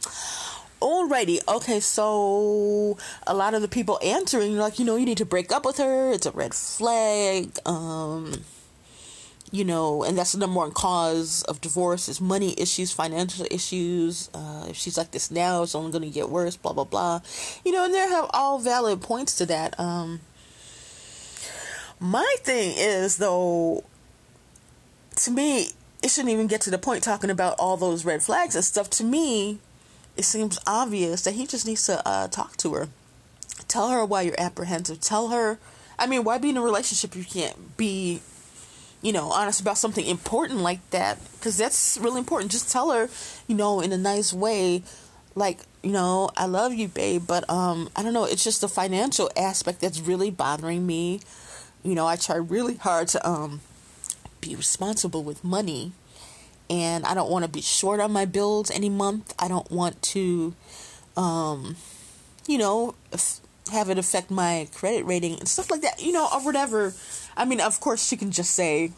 Alrighty, 0.82 1.40
okay, 1.48 1.80
so 1.80 2.98
a 3.26 3.34
lot 3.34 3.54
of 3.54 3.62
the 3.62 3.70
people 3.70 3.98
answering, 4.04 4.58
like, 4.58 4.78
you 4.78 4.84
know, 4.84 4.98
you 4.98 5.06
need 5.06 5.18
to 5.20 5.26
break 5.26 5.54
up 5.54 5.66
with 5.66 5.78
her, 5.78 6.12
it's 6.12 6.26
a 6.26 6.32
red 6.32 6.54
flag, 6.54 7.58
um, 7.66 8.34
you 9.50 9.64
know, 9.64 10.04
and 10.04 10.18
that's 10.18 10.34
the 10.34 10.40
number 10.40 10.58
one 10.58 10.72
cause 10.72 11.44
of 11.44 11.62
divorce 11.62 12.10
is 12.10 12.20
money 12.20 12.54
issues, 12.58 12.92
financial 12.92 13.48
issues. 13.50 14.30
Uh, 14.34 14.66
if 14.70 14.76
she's 14.76 14.98
like 14.98 15.12
this 15.12 15.32
now, 15.32 15.64
it's 15.64 15.74
only 15.74 15.92
going 15.92 16.04
to 16.04 16.10
get 16.10 16.30
worse. 16.30 16.58
Blah 16.58 16.74
blah 16.74 16.84
blah. 16.84 17.22
You 17.64 17.72
know, 17.72 17.86
and 17.86 17.94
there 17.94 18.10
have 18.10 18.30
all 18.34 18.60
valid 18.60 19.02
points 19.02 19.38
to 19.38 19.46
that. 19.46 19.80
Um, 19.80 20.20
My 22.00 22.36
thing 22.42 22.74
is, 22.78 23.18
though, 23.18 23.84
to 25.16 25.32
me, 25.32 25.72
it 26.04 26.12
shouldn't 26.12 26.32
even 26.32 26.48
get 26.48 26.62
to 26.62 26.70
the 26.70 26.78
point 26.78 27.04
talking 27.04 27.30
about 27.30 27.56
all 27.58 27.76
those 27.76 28.06
red 28.06 28.22
flags 28.22 28.56
and 28.56 28.64
stuff. 28.64 28.90
To 28.92 29.04
me, 29.04 29.60
it 30.16 30.24
seems 30.24 30.60
obvious 30.68 31.24
that 31.24 31.34
he 31.34 31.48
just 31.48 31.66
needs 31.66 31.86
to 31.88 32.08
uh, 32.08 32.28
talk 32.28 32.56
to 32.58 32.74
her. 32.74 32.90
Tell 33.68 33.90
her 33.90 34.06
why 34.06 34.22
you're 34.22 34.40
apprehensive. 34.40 35.02
Tell 35.02 35.30
her, 35.30 35.58
I 35.98 36.06
mean, 36.06 36.24
why 36.24 36.38
be 36.38 36.50
in 36.50 36.58
a 36.58 36.62
relationship 36.62 37.16
you 37.16 37.24
can't 37.24 37.76
be, 37.78 38.22
you 39.02 39.12
know, 39.12 39.32
honest 39.32 39.60
about 39.60 39.78
something 39.78 40.06
important 40.06 40.60
like 40.60 40.88
that? 40.92 41.18
Because 41.34 41.58
that's 41.58 41.98
really 42.00 42.20
important. 42.20 42.52
Just 42.52 42.72
tell 42.72 42.92
her, 42.92 43.10
you 43.48 43.56
know, 43.56 43.82
in 43.82 43.92
a 43.92 43.98
nice 43.98 44.32
way, 44.32 44.84
like, 45.34 45.62
you 45.82 45.92
know, 45.92 46.30
I 46.38 46.46
love 46.46 46.74
you, 46.74 46.88
babe, 46.88 47.24
but 47.28 47.50
um, 47.50 47.90
I 47.96 48.04
don't 48.04 48.14
know. 48.14 48.26
It's 48.26 48.44
just 48.44 48.62
the 48.62 48.68
financial 48.68 49.32
aspect 49.36 49.82
that's 49.82 50.00
really 50.00 50.30
bothering 50.30 50.86
me. 50.86 51.22
You 51.84 51.96
know, 51.96 52.08
I 52.08 52.16
try 52.16 52.36
really 52.36 52.76
hard 52.76 53.08
to 53.10 53.28
um 53.28 53.62
be 54.42 54.56
responsible 54.56 55.24
with 55.24 55.44
money 55.44 55.94
and 56.70 57.06
I 57.06 57.14
don't 57.14 57.30
want 57.30 57.46
to 57.46 57.50
be 57.50 57.62
short 57.62 58.00
on 58.00 58.12
my 58.12 58.26
bills 58.26 58.70
any 58.72 58.90
month. 58.90 59.34
I 59.40 59.48
don't 59.48 59.70
want 59.72 60.02
to, 60.04 60.54
um, 61.16 61.78
you 62.48 62.58
know, 62.58 62.96
have 63.72 63.90
it 63.90 63.98
affect 63.98 64.32
my 64.32 64.68
credit 64.74 65.06
rating 65.06 65.40
and 65.40 65.48
stuff 65.48 65.72
like 65.72 65.82
that, 65.82 66.02
you 66.02 66.12
know, 66.12 66.28
or 66.34 66.44
whatever. 66.44 66.94
I 67.36 67.46
mean, 67.46 67.62
of 67.62 67.80
course, 67.80 68.06
she 68.06 68.18
can 68.18 68.32
just 68.32 68.52
say, 68.52 68.92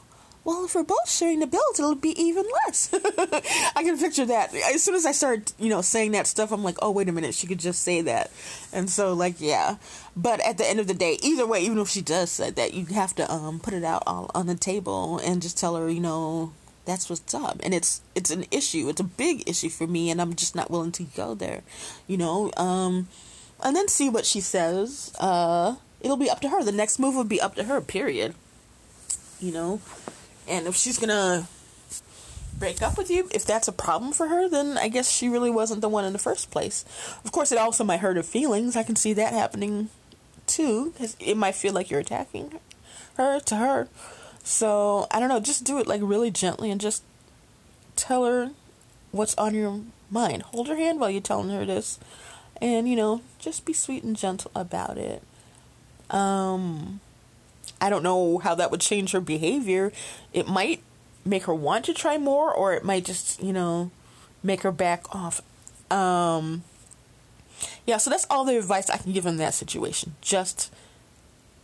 well, 0.46 0.65
if 0.65 0.74
we're 0.74 0.84
both 0.84 1.10
sharing 1.10 1.39
the 1.39 1.48
bills, 1.48 1.79
it'll 1.79 1.96
be 1.96 2.19
even 2.19 2.46
less. 2.65 2.89
I 3.75 3.84
can 3.84 3.98
picture 3.98 4.25
that. 4.25 4.53
As 4.74 4.81
soon 4.81 4.96
as 4.96 5.05
I 5.05 5.12
start, 5.12 5.53
you 5.60 5.69
know, 5.69 5.81
saying 5.81 6.12
that 6.13 6.27
stuff, 6.27 6.51
I'm 6.51 6.63
like, 6.63 6.77
oh, 6.81 6.91
wait 6.91 7.10
a 7.10 7.12
minute, 7.12 7.36
she 7.36 7.46
could 7.46 7.60
just 7.60 7.81
say 7.81 8.01
that. 8.01 8.31
And 8.72 8.89
so, 8.89 9.13
like, 9.13 9.36
yeah. 9.39 9.75
But 10.15 10.39
at 10.46 10.58
the 10.58 10.67
end 10.67 10.79
of 10.79 10.88
the 10.88 10.93
day, 10.93 11.17
either 11.22 11.46
way, 11.46 11.62
even 11.62 11.77
if 11.77 11.89
she 11.89 12.01
does 12.01 12.31
say 12.31 12.51
that, 12.51 12.74
you 12.74 12.86
have 12.88 13.13
to 13.15 13.31
um 13.31 13.60
put 13.60 13.74
it 13.74 13.84
out 13.84 14.03
all 14.08 14.31
on 14.34 14.48
the 14.48 14.55
table 14.55 15.19
and 15.19 15.41
just 15.41 15.58
tell 15.58 15.75
her, 15.75 15.89
you 15.89 16.00
know, 16.00 16.53
that's 16.86 17.10
what's 17.10 17.34
up. 17.34 17.60
And 17.62 17.74
it's 17.74 18.01
it's 18.15 18.31
an 18.31 18.46
issue. 18.50 18.89
It's 18.89 19.01
a 19.01 19.05
big 19.05 19.48
issue 19.48 19.69
for 19.69 19.88
me, 19.88 20.10
and 20.10 20.22
I'm 20.22 20.36
just 20.36 20.55
not 20.55 20.72
willing 20.72 20.91
to 20.93 21.03
go 21.03 21.36
there, 21.36 21.62
you 22.08 22.17
know. 22.17 22.51
Um, 22.58 23.08
and 23.62 23.75
then 23.75 23.88
see 23.88 24.10
what 24.10 24.25
she 24.25 24.41
says. 24.41 25.13
Uh, 25.19 25.75
it'll 26.01 26.17
be 26.17 26.29
up 26.29 26.39
to 26.41 26.50
her. 26.50 26.63
The 26.63 26.72
next 26.72 26.98
move 26.98 27.15
will 27.15 27.24
be 27.24 27.41
up 27.41 27.55
to 27.55 27.65
her. 27.65 27.81
Period. 27.81 28.36
You 29.39 29.51
know. 29.51 29.81
And 30.50 30.68
if 30.68 30.75
she's 30.75 30.98
gonna 30.98 31.48
break 32.58 32.82
up 32.82 32.98
with 32.98 33.10
you, 33.10 33.29
if 33.32 33.46
that's 33.46 33.68
a 33.68 33.72
problem 33.72 34.12
for 34.12 34.27
her, 34.27 34.50
then 34.50 34.77
I 34.77 34.89
guess 34.89 35.10
she 35.10 35.29
really 35.29 35.50
wasn't 35.50 35.82
the 35.82 35.89
one 35.89 36.06
in 36.06 36.13
the 36.13 36.20
first 36.20 36.51
place. 36.51 36.84
Of 37.24 37.32
course, 37.32 37.51
it 37.51 37.58
also 37.58 37.84
might 37.84 38.01
hurt 38.01 38.18
her 38.18 38.24
feelings. 38.24 38.75
I 38.75 38.84
can 38.84 38.96
see 38.96 39.13
that 39.13 39.34
happening 39.34 39.89
too, 40.46 40.91
because 40.91 41.15
it 41.20 41.38
might 41.38 41.56
feel 41.56 41.74
like 41.74 41.89
you're 41.89 42.00
attacking 42.00 42.60
her 43.15 43.39
to 43.39 43.56
her. 43.56 43.88
So 44.44 45.08
I 45.12 45.20
don't 45.20 45.29
know. 45.29 45.39
Just 45.39 45.63
do 45.63 45.77
it 45.79 45.88
like 45.88 46.01
really 46.03 46.32
gently 46.32 46.72
and 46.72 46.82
just 46.82 47.03
tell 47.96 48.25
her 48.25 48.51
what's 49.12 49.36
on 49.36 49.53
your 49.53 49.82
mind. 50.10 50.41
Hold 50.44 50.68
her 50.68 50.75
hand 50.75 51.00
while 51.00 51.12
you're 51.12 51.22
telling 51.22 51.50
her 51.50 51.65
this, 51.65 52.00
and 52.62 52.89
you 52.89 52.96
know, 52.96 53.22
just 53.38 53.65
be 53.65 53.74
sweet 53.74 54.03
and 54.03 54.15
gentle 54.15 54.51
about 54.56 54.98
it. 54.98 55.22
Um, 56.10 57.00
I 57.82 57.90
don't 57.90 58.04
know 58.04 58.40
how 58.40 58.56
that 58.56 58.72
would 58.72 58.82
change 58.82 59.12
her 59.12 59.22
behavior. 59.22 59.92
It 60.34 60.48
might 60.48 60.82
make 61.26 61.44
her 61.44 61.54
want 61.54 61.86
to 61.86 61.94
try 61.94 62.18
more, 62.18 62.54
or 62.54 62.74
it 62.74 62.84
might 62.84 63.06
just, 63.06 63.42
you 63.42 63.54
know, 63.54 63.92
make 64.44 64.62
her 64.62 64.72
back 64.72 65.14
off. 65.14 65.42
Um, 65.92 66.64
yeah, 67.86 67.98
so 67.98 68.10
that's 68.10 68.28
all 68.30 68.46
the 68.46 68.58
advice 68.58 68.90
I 68.90 68.98
can 68.98 69.12
give 69.12 69.26
in 69.26 69.38
that 69.38 69.54
situation. 69.54 70.16
Just 70.22 70.74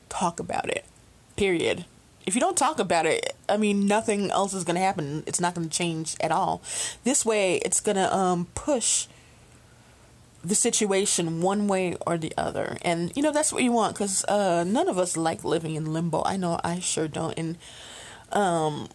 talk 0.10 0.40
about 0.40 0.70
it. 0.70 0.86
Period. 1.36 1.86
If 2.26 2.34
you 2.34 2.42
don't 2.42 2.58
talk 2.58 2.80
about 2.80 3.06
it, 3.06 3.36
I 3.48 3.58
mean, 3.58 3.86
nothing 3.86 4.32
else 4.32 4.54
is 4.54 4.64
going 4.64 4.76
to 4.76 4.82
happen. 4.82 5.24
It's 5.28 5.40
not 5.40 5.54
going 5.54 5.70
to 5.70 5.78
change 5.78 6.16
at 6.20 6.32
all. 6.32 6.62
This 7.04 7.26
way, 7.26 7.58
it's 7.58 7.80
going 7.80 7.98
to 7.98 8.14
um, 8.16 8.48
push 8.56 9.08
the 10.46 10.56
situation 10.56 11.42
one 11.42 11.68
way 11.68 11.96
or 12.06 12.18
the 12.18 12.34
other. 12.38 12.78
And, 12.84 13.12
you 13.16 13.24
know, 13.24 13.32
that's 13.32 13.52
what 13.52 13.64
you 13.64 13.72
want 13.72 13.96
because 13.96 14.24
uh, 14.26 14.64
none 14.64 14.88
of 14.88 14.98
us 14.98 15.18
like 15.18 15.44
living 15.44 15.76
in 15.76 15.92
limbo. 15.92 16.22
I 16.26 16.38
know 16.38 16.60
I 16.64 16.80
sure 16.80 17.08
don't. 17.08 17.38
And 17.38 17.58
um, 18.32 18.88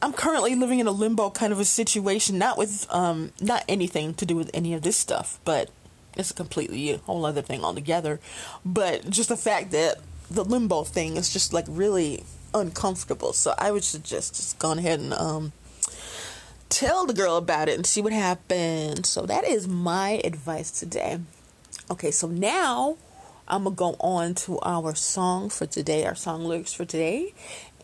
I'm 0.00 0.12
currently 0.12 0.54
living 0.54 0.78
in 0.78 0.86
a 0.86 0.90
limbo 0.90 1.30
kind 1.30 1.52
of 1.52 1.60
a 1.60 1.64
situation, 1.64 2.38
not 2.38 2.56
with, 2.56 2.86
um, 2.90 3.32
not 3.40 3.64
anything 3.68 4.14
to 4.14 4.26
do 4.26 4.34
with 4.34 4.50
any 4.54 4.72
of 4.72 4.82
this 4.82 4.96
stuff, 4.96 5.38
but 5.44 5.70
it's 6.16 6.30
a 6.30 6.34
completely 6.34 6.92
a 6.92 6.98
whole 6.98 7.24
other 7.26 7.42
thing 7.42 7.62
altogether. 7.62 8.18
But 8.64 9.10
just 9.10 9.28
the 9.28 9.36
fact 9.36 9.70
that 9.72 9.96
the 10.30 10.44
limbo 10.44 10.84
thing 10.84 11.16
is 11.16 11.32
just 11.32 11.52
like 11.52 11.66
really 11.68 12.24
uncomfortable. 12.54 13.32
So 13.34 13.54
I 13.58 13.70
would 13.70 13.84
suggest 13.84 14.36
just 14.36 14.58
go 14.58 14.72
ahead 14.72 14.98
and, 14.98 15.12
um, 15.12 15.52
tell 16.72 17.04
the 17.04 17.12
girl 17.12 17.36
about 17.36 17.68
it 17.68 17.76
and 17.76 17.86
see 17.86 18.00
what 18.00 18.14
happens. 18.14 19.08
So 19.08 19.26
that 19.26 19.44
is 19.44 19.68
my 19.68 20.22
advice 20.24 20.70
today. 20.70 21.20
Okay, 21.90 22.10
so 22.10 22.26
now 22.28 22.96
I'm 23.46 23.64
gonna 23.64 23.76
go 23.76 23.96
on 24.00 24.34
to 24.46 24.58
our 24.60 24.94
song 24.94 25.50
for 25.50 25.66
today, 25.66 26.06
our 26.06 26.14
song 26.14 26.44
lyrics 26.44 26.72
for 26.72 26.86
today. 26.86 27.34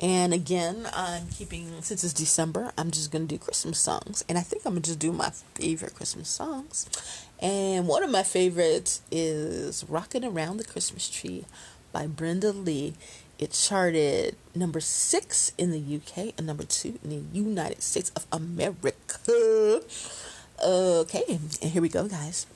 And 0.00 0.32
again, 0.32 0.88
I'm 0.94 1.28
keeping 1.28 1.82
since 1.82 2.02
it's 2.02 2.14
December, 2.14 2.72
I'm 2.78 2.90
just 2.90 3.12
gonna 3.12 3.26
do 3.26 3.36
Christmas 3.36 3.78
songs. 3.78 4.24
And 4.26 4.38
I 4.38 4.40
think 4.40 4.64
I'm 4.64 4.72
gonna 4.72 4.80
just 4.80 4.98
do 4.98 5.12
my 5.12 5.30
favorite 5.54 5.94
Christmas 5.94 6.30
songs. 6.30 6.88
And 7.40 7.86
one 7.86 8.02
of 8.02 8.10
my 8.10 8.22
favorites 8.22 9.02
is 9.10 9.84
Rocking 9.86 10.24
Around 10.24 10.56
the 10.56 10.64
Christmas 10.64 11.10
Tree 11.10 11.44
by 11.92 12.06
Brenda 12.06 12.52
Lee. 12.52 12.94
It 13.38 13.52
charted 13.52 14.36
number 14.52 14.80
six 14.80 15.52
in 15.56 15.70
the 15.70 15.78
UK 15.78 16.34
and 16.36 16.46
number 16.46 16.64
two 16.64 16.98
in 17.04 17.10
the 17.10 17.38
United 17.38 17.82
States 17.82 18.10
of 18.16 18.26
America. 18.32 19.80
Okay, 20.64 21.22
and 21.62 21.70
here 21.70 21.80
we 21.80 21.88
go, 21.88 22.08
guys. 22.08 22.46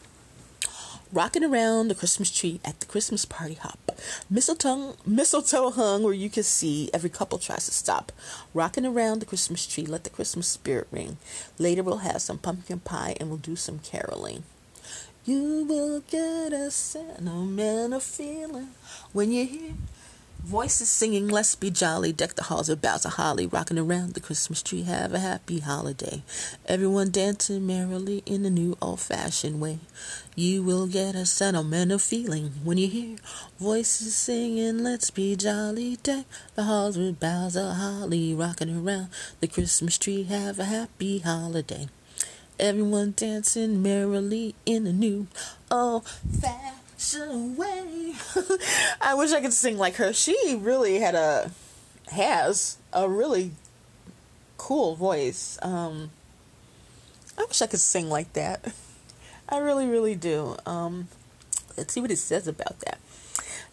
Rocking 1.13 1.45
around 1.45 1.87
the 1.87 1.95
Christmas 1.95 2.31
tree 2.33 2.59
at 2.65 2.81
the 2.81 2.87
Christmas 2.87 3.25
party 3.25 3.55
hop. 3.55 3.93
Mistletoe, 4.29 4.97
mistletoe 5.07 5.71
hung 5.71 6.03
where 6.03 6.15
you 6.15 6.29
can 6.29 6.43
see 6.43 6.91
every 6.93 7.11
couple 7.11 7.39
tries 7.39 7.67
to 7.67 7.71
stop. 7.71 8.11
Rocking 8.53 8.87
around 8.87 9.21
the 9.21 9.27
Christmas 9.27 9.67
tree, 9.67 9.87
let 9.87 10.03
the 10.03 10.11
Christmas 10.11 10.49
spirit 10.49 10.89
ring. 10.91 11.19
Later 11.59 11.85
we'll 11.85 11.99
have 11.99 12.23
some 12.23 12.39
pumpkin 12.39 12.81
pie 12.81 13.15
and 13.21 13.29
we'll 13.29 13.39
do 13.39 13.55
some 13.55 13.79
caroling. 13.79 14.43
You 15.25 15.65
will 15.69 16.01
get 16.01 16.53
a 16.53 16.73
sentimental 16.73 18.01
feeling 18.01 18.71
when 19.13 19.31
you 19.31 19.47
hear 19.47 19.75
Voices 20.45 20.89
singing, 20.89 21.29
let's 21.29 21.55
be 21.55 21.71
jolly, 21.71 22.13
deck 22.13 22.35
the 22.35 22.43
halls 22.43 22.69
with 22.69 22.83
boughs 22.83 23.05
of 23.05 23.13
holly, 23.13 23.47
rocking 23.47 23.79
around 23.79 24.15
the 24.15 24.21
Christmas 24.21 24.61
tree, 24.61 24.83
have 24.83 25.15
a 25.15 25.21
happy 25.21 25.61
holiday. 25.61 26.25
Everyone 26.67 27.13
dancing 27.13 27.65
merrily 27.65 28.25
in 28.27 28.45
a 28.45 28.51
new 28.51 28.77
old 28.83 28.99
fashioned 28.99 29.61
way. 29.61 29.79
You 30.35 30.65
will 30.65 30.89
get 30.89 31.15
a 31.15 31.27
sentimental 31.27 32.01
feeling 32.01 32.55
when 32.65 32.77
you 32.77 32.89
hear 32.89 33.19
voices 33.61 34.17
singing, 34.17 34.79
let's 34.79 35.11
be 35.11 35.37
jolly, 35.37 35.95
deck 36.03 36.27
the 36.57 36.65
halls 36.65 36.99
with 36.99 37.21
boughs 37.21 37.55
of 37.55 37.77
holly, 37.77 38.35
rocking 38.35 38.77
around 38.77 39.11
the 39.39 39.47
Christmas 39.47 39.97
tree, 39.97 40.25
have 40.25 40.59
a 40.59 40.65
happy 40.65 41.21
holiday. 41.21 41.87
Everyone 42.59 43.15
dancing 43.17 43.81
merrily 43.81 44.57
in 44.67 44.89
a 44.89 44.93
new 44.93 45.29
old 45.71 46.05
fashioned 46.09 46.82
I 49.01 49.15
wish 49.15 49.33
I 49.33 49.41
could 49.41 49.53
sing 49.53 49.77
like 49.77 49.97
her. 49.97 50.13
She 50.13 50.57
really 50.59 51.01
had 51.01 51.15
a 51.15 51.51
has 52.11 52.77
a 52.93 53.09
really 53.09 53.53
cool 54.57 54.95
voice. 54.95 55.59
Um, 55.63 56.11
I 57.37 57.45
wish 57.45 57.61
I 57.61 57.67
could 57.67 57.81
sing 57.81 58.09
like 58.09 58.33
that. 58.35 58.73
I 59.49 59.59
really, 59.59 59.87
really 59.87 60.15
do. 60.15 60.57
Um, 60.65 61.09
let's 61.77 61.93
see 61.93 62.01
what 62.01 62.11
it 62.13 62.19
says 62.19 62.47
about 62.47 62.79
that. 62.81 63.01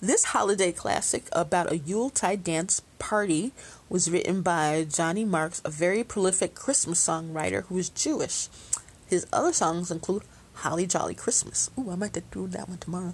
This 0.02 0.26
holiday 0.26 0.72
classic 0.72 1.26
about 1.32 1.72
a 1.72 1.78
Yuletide 1.78 2.44
dance 2.44 2.82
party 2.98 3.52
was 3.90 4.10
written 4.10 4.42
by 4.42 4.88
Johnny 4.90 5.26
Marks, 5.26 5.62
a 5.64 5.70
very 5.70 6.04
prolific 6.04 6.56
Christmas 6.56 7.06
songwriter 7.06 7.66
who 7.66 7.78
is 7.78 7.90
Jewish. 7.90 8.48
His 9.08 9.28
other 9.32 9.54
songs 9.54 9.92
include 9.92 10.24
Holly 10.60 10.86
Jolly 10.86 11.16
Christmas. 11.16 11.70
Ooh, 11.78 11.90
I 11.92 11.96
might 11.96 12.14
do 12.32 12.48
that 12.48 12.68
one 12.70 12.78
tomorrow. 12.78 13.14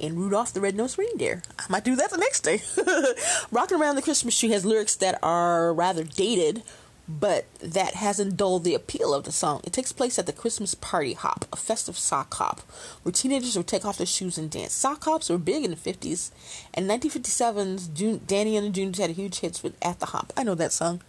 And 0.00 0.18
Rudolph 0.18 0.52
the 0.52 0.60
Red-Nosed 0.60 0.98
Reindeer. 0.98 1.42
I 1.58 1.64
might 1.68 1.84
do 1.84 1.96
that 1.96 2.10
the 2.10 2.18
next 2.18 2.40
day. 2.40 2.62
Rocking 3.50 3.80
Around 3.80 3.96
the 3.96 4.02
Christmas 4.02 4.38
Tree 4.38 4.50
has 4.50 4.64
lyrics 4.64 4.96
that 4.96 5.18
are 5.22 5.72
rather 5.72 6.04
dated, 6.04 6.62
but 7.08 7.46
that 7.60 7.94
hasn't 7.94 8.36
dulled 8.36 8.64
the 8.64 8.74
appeal 8.74 9.14
of 9.14 9.24
the 9.24 9.32
song. 9.32 9.60
It 9.64 9.72
takes 9.72 9.92
place 9.92 10.18
at 10.18 10.26
the 10.26 10.32
Christmas 10.32 10.74
party 10.74 11.14
hop, 11.14 11.46
a 11.52 11.56
festive 11.56 11.96
sock 11.96 12.34
hop, 12.34 12.60
where 13.02 13.12
teenagers 13.12 13.56
would 13.56 13.66
take 13.66 13.84
off 13.84 13.98
their 13.98 14.06
shoes 14.06 14.36
and 14.36 14.50
dance. 14.50 14.72
Sock 14.72 15.04
hops 15.04 15.30
were 15.30 15.38
big 15.38 15.64
in 15.64 15.70
the 15.70 15.76
50s, 15.76 16.30
and 16.72 16.88
1957's 16.88 17.88
June, 17.88 18.20
Danny 18.26 18.56
and 18.56 18.66
the 18.66 18.70
Juniors 18.70 18.98
had 18.98 19.10
a 19.10 19.14
huge 19.14 19.40
hits 19.40 19.62
with 19.62 19.76
At 19.82 20.00
the 20.00 20.06
Hop. 20.06 20.32
I 20.36 20.42
know 20.42 20.54
that 20.54 20.72
song. 20.72 21.02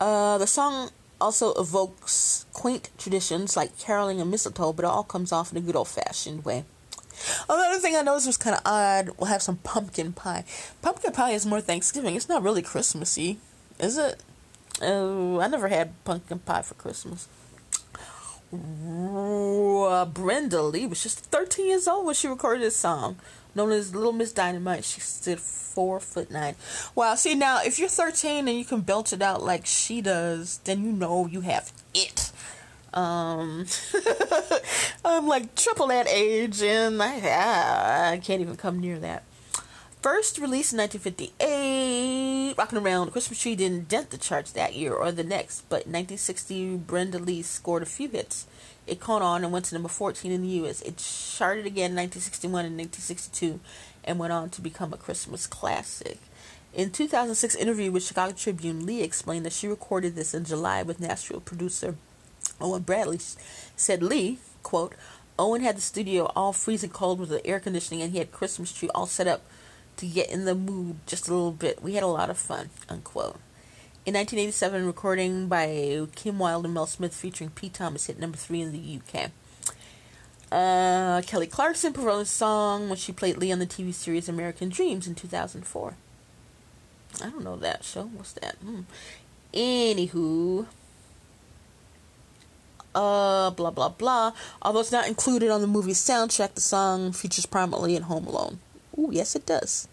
Uh, 0.00 0.38
the 0.38 0.46
song 0.46 0.90
also 1.20 1.52
evokes 1.54 2.46
quaint 2.52 2.90
traditions 2.98 3.56
like 3.56 3.78
caroling 3.78 4.20
and 4.20 4.30
mistletoe, 4.30 4.72
but 4.72 4.84
it 4.84 4.88
all 4.88 5.04
comes 5.04 5.32
off 5.32 5.52
in 5.52 5.58
a 5.58 5.60
good 5.60 5.76
old 5.76 5.88
fashioned 5.88 6.44
way. 6.44 6.64
Another 7.48 7.78
thing 7.80 7.96
I 7.96 8.02
noticed 8.02 8.26
was 8.26 8.36
kind 8.36 8.56
of 8.56 8.62
odd. 8.64 9.10
We'll 9.18 9.26
have 9.26 9.42
some 9.42 9.56
pumpkin 9.58 10.12
pie. 10.12 10.44
Pumpkin 10.82 11.12
pie 11.12 11.32
is 11.32 11.46
more 11.46 11.60
Thanksgiving. 11.60 12.14
It's 12.14 12.28
not 12.28 12.42
really 12.42 12.62
Christmassy, 12.62 13.38
is 13.78 13.98
it? 13.98 14.22
Oh, 14.80 15.40
I 15.40 15.48
never 15.48 15.68
had 15.68 16.02
pumpkin 16.04 16.38
pie 16.40 16.62
for 16.62 16.74
Christmas. 16.74 17.26
Uh, 18.52 20.06
Brenda 20.06 20.62
Lee 20.62 20.86
was 20.86 21.02
just 21.02 21.20
13 21.26 21.66
years 21.66 21.86
old 21.86 22.06
when 22.06 22.14
she 22.14 22.28
recorded 22.28 22.62
this 22.62 22.76
song, 22.76 23.16
known 23.54 23.72
as 23.72 23.94
Little 23.94 24.12
Miss 24.12 24.32
Dynamite. 24.32 24.84
She 24.84 25.00
stood 25.00 25.38
four 25.38 26.00
foot 26.00 26.30
nine. 26.30 26.54
Wow, 26.94 27.14
see 27.14 27.34
now, 27.34 27.60
if 27.62 27.78
you're 27.78 27.88
13 27.88 28.48
and 28.48 28.58
you 28.58 28.64
can 28.64 28.80
belt 28.80 29.12
it 29.12 29.20
out 29.20 29.42
like 29.42 29.66
she 29.66 30.00
does, 30.00 30.58
then 30.64 30.82
you 30.82 30.92
know 30.92 31.26
you 31.26 31.42
have 31.42 31.72
it. 31.92 32.32
Um, 32.94 33.66
I'm 35.04 35.26
like 35.26 35.54
triple 35.54 35.88
that 35.88 36.08
age, 36.08 36.62
and 36.62 37.02
I, 37.02 38.12
I 38.12 38.16
can't 38.18 38.40
even 38.40 38.56
come 38.56 38.80
near 38.80 38.98
that. 38.98 39.24
First 40.00 40.38
released 40.38 40.72
in 40.72 40.78
1958, 40.78 42.37
Rocking 42.56 42.78
Around 42.78 43.06
the 43.06 43.12
Christmas 43.12 43.40
Tree 43.40 43.56
didn't 43.56 43.88
dent 43.88 44.10
the 44.10 44.18
charts 44.18 44.52
that 44.52 44.74
year 44.74 44.92
or 44.92 45.12
the 45.12 45.24
next, 45.24 45.62
but 45.68 45.86
1960, 45.86 46.76
Brenda 46.76 47.18
Lee 47.18 47.42
scored 47.42 47.82
a 47.82 47.86
few 47.86 48.08
hits. 48.08 48.46
It 48.86 49.00
caught 49.00 49.22
on 49.22 49.44
and 49.44 49.52
went 49.52 49.66
to 49.66 49.74
number 49.74 49.88
14 49.88 50.32
in 50.32 50.42
the 50.42 50.48
U.S. 50.48 50.80
It 50.82 50.96
charted 50.96 51.66
again 51.66 51.90
in 51.90 51.96
1961 51.96 52.64
and 52.64 52.78
1962 52.78 53.60
and 54.04 54.18
went 54.18 54.32
on 54.32 54.50
to 54.50 54.62
become 54.62 54.92
a 54.92 54.96
Christmas 54.96 55.46
classic. 55.46 56.18
In 56.74 56.90
2006 56.90 57.54
interview 57.56 57.90
with 57.90 58.04
Chicago 58.04 58.32
Tribune, 58.32 58.86
Lee 58.86 59.02
explained 59.02 59.44
that 59.44 59.52
she 59.52 59.68
recorded 59.68 60.14
this 60.14 60.32
in 60.32 60.44
July 60.44 60.82
with 60.82 61.00
Nashville 61.00 61.40
producer 61.40 61.96
Owen 62.60 62.82
Bradley. 62.82 63.18
Said 63.76 64.02
Lee, 64.02 64.38
quote, 64.62 64.94
Owen 65.38 65.62
had 65.62 65.76
the 65.76 65.82
studio 65.82 66.30
all 66.34 66.52
freezing 66.52 66.90
cold 66.90 67.20
with 67.20 67.28
the 67.28 67.46
air 67.46 67.60
conditioning 67.60 68.02
and 68.02 68.12
he 68.12 68.18
had 68.18 68.32
Christmas 68.32 68.72
tree 68.72 68.90
all 68.94 69.06
set 69.06 69.26
up 69.26 69.42
to 69.98 70.06
get 70.06 70.30
in 70.30 70.44
the 70.44 70.54
mood 70.54 70.96
just 71.06 71.28
a 71.28 71.34
little 71.34 71.52
bit. 71.52 71.82
We 71.82 71.94
had 71.94 72.02
a 72.02 72.08
lot 72.08 72.30
of 72.30 72.38
fun, 72.38 72.70
unquote. 72.88 73.38
In 74.06 74.14
1987, 74.14 74.86
recording 74.86 75.48
by 75.48 76.06
Kim 76.14 76.38
Wilde 76.38 76.64
and 76.64 76.74
Mel 76.74 76.86
Smith 76.86 77.14
featuring 77.14 77.50
Pete 77.50 77.74
Thomas 77.74 78.06
hit 78.06 78.18
number 78.18 78.38
three 78.38 78.62
in 78.62 78.72
the 78.72 79.00
UK. 79.00 79.30
Uh, 80.50 81.20
Kelly 81.26 81.46
Clarkson 81.46 81.92
performed 81.92 82.22
the 82.22 82.26
song 82.26 82.88
when 82.88 82.96
she 82.96 83.12
played 83.12 83.36
Lee 83.36 83.52
on 83.52 83.58
the 83.58 83.66
TV 83.66 83.92
series 83.92 84.28
American 84.28 84.70
Dreams 84.70 85.06
in 85.06 85.14
2004. 85.14 85.94
I 87.22 87.28
don't 87.28 87.44
know 87.44 87.56
that 87.56 87.84
show. 87.84 88.04
What's 88.04 88.32
that? 88.34 88.56
Hmm. 88.56 88.80
Anywho, 89.52 90.66
uh, 92.94 93.50
blah 93.50 93.70
blah 93.70 93.88
blah. 93.90 94.32
Although 94.62 94.80
it's 94.80 94.92
not 94.92 95.08
included 95.08 95.50
on 95.50 95.60
the 95.60 95.66
movie's 95.66 96.02
soundtrack, 96.02 96.54
the 96.54 96.60
song 96.60 97.12
features 97.12 97.46
prominently 97.46 97.96
in 97.96 98.04
Home 98.04 98.26
Alone. 98.26 98.58
Ooh, 98.98 99.10
yes, 99.12 99.36
it 99.36 99.46
does. 99.46 99.86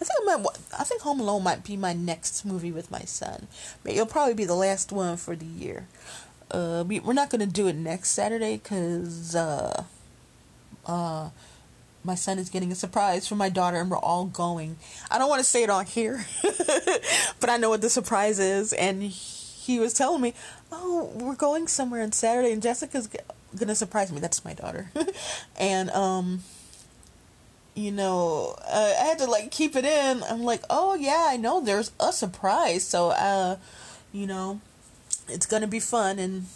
I 0.00 0.04
think 0.04 0.18
I 0.28 0.36
might. 0.36 0.46
I 0.78 0.84
think 0.84 1.00
Home 1.02 1.20
Alone 1.20 1.42
might 1.42 1.64
be 1.64 1.76
my 1.76 1.92
next 1.92 2.44
movie 2.44 2.72
with 2.72 2.90
my 2.90 3.00
son. 3.00 3.46
But 3.82 3.92
it'll 3.92 4.06
probably 4.06 4.34
be 4.34 4.44
the 4.44 4.54
last 4.54 4.92
one 4.92 5.16
for 5.16 5.34
the 5.34 5.46
year. 5.46 5.88
Uh, 6.50 6.84
we, 6.86 7.00
we're 7.00 7.12
not 7.12 7.30
gonna 7.30 7.46
do 7.46 7.68
it 7.68 7.76
next 7.76 8.10
Saturday 8.10 8.56
because 8.56 9.34
uh, 9.34 9.84
uh, 10.86 11.30
my 12.04 12.14
son 12.14 12.38
is 12.38 12.50
getting 12.50 12.72
a 12.72 12.74
surprise 12.74 13.26
from 13.26 13.38
my 13.38 13.48
daughter, 13.48 13.78
and 13.78 13.90
we're 13.90 13.98
all 13.98 14.26
going. 14.26 14.76
I 15.10 15.18
don't 15.18 15.28
want 15.28 15.40
to 15.40 15.48
say 15.48 15.62
it 15.62 15.70
on 15.70 15.86
here, 15.86 16.24
but 17.40 17.48
I 17.48 17.56
know 17.56 17.70
what 17.70 17.80
the 17.80 17.90
surprise 17.90 18.38
is, 18.38 18.72
and 18.72 19.02
he 19.02 19.78
was 19.78 19.94
telling 19.94 20.20
me, 20.20 20.34
"Oh, 20.72 21.10
we're 21.14 21.34
going 21.34 21.66
somewhere 21.66 22.02
on 22.02 22.12
Saturday, 22.12 22.52
and 22.52 22.62
Jessica's 22.62 23.08
gonna 23.56 23.74
surprise 23.74 24.12
me." 24.12 24.20
That's 24.20 24.44
my 24.44 24.54
daughter, 24.54 24.90
and 25.58 25.90
um 25.90 26.42
you 27.74 27.92
know, 27.92 28.56
uh, 28.66 28.94
I 29.00 29.04
had 29.04 29.18
to 29.18 29.26
like 29.26 29.50
keep 29.50 29.76
it 29.76 29.84
in. 29.84 30.22
I'm 30.24 30.42
like, 30.42 30.62
oh 30.68 30.94
yeah, 30.94 31.26
I 31.28 31.36
know 31.36 31.60
there's 31.60 31.92
a 32.00 32.12
surprise. 32.12 32.84
So, 32.84 33.10
uh, 33.10 33.56
you 34.12 34.26
know, 34.26 34.60
it's 35.28 35.46
gonna 35.46 35.66
be 35.66 35.80
fun, 35.80 36.18
and 36.18 36.46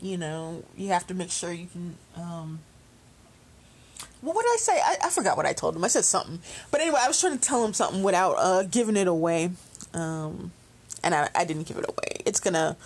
you 0.00 0.16
know, 0.16 0.62
you 0.76 0.88
have 0.88 1.06
to 1.08 1.14
make 1.14 1.30
sure 1.30 1.52
you 1.52 1.66
can. 1.66 1.96
Um, 2.16 2.60
what 4.20 4.42
did 4.42 4.50
I 4.52 4.56
say? 4.58 4.80
I, 4.80 4.96
I 5.04 5.10
forgot 5.10 5.36
what 5.36 5.46
I 5.46 5.52
told 5.52 5.76
him. 5.76 5.84
I 5.84 5.88
said 5.88 6.04
something, 6.04 6.40
but 6.70 6.80
anyway, 6.80 7.00
I 7.00 7.08
was 7.08 7.20
trying 7.20 7.38
to 7.38 7.44
tell 7.44 7.64
him 7.64 7.74
something 7.74 8.02
without 8.02 8.34
uh, 8.38 8.62
giving 8.64 8.96
it 8.96 9.08
away, 9.08 9.50
um, 9.94 10.52
and 11.02 11.14
I, 11.14 11.28
I 11.34 11.44
didn't 11.44 11.64
give 11.64 11.76
it 11.78 11.86
away. 11.88 12.22
It's 12.24 12.40
gonna 12.40 12.76